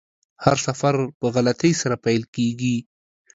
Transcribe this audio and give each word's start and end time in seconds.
هر 0.43 0.57
سفر 0.67 0.95
په 1.19 1.25
غلطۍ 1.35 1.73
سره 1.81 1.95
پیل 2.05 2.23
کیږي. 2.35 2.77